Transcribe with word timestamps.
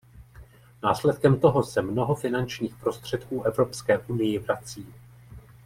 Následkem 0.83 1.39
toho 1.39 1.63
se 1.63 1.81
mnoho 1.81 2.15
finančních 2.15 2.75
prostředků 2.75 3.43
Evropské 3.43 3.97
unii 3.97 4.39
vrací. 4.39 4.93